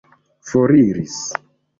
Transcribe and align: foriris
foriris 0.47 1.19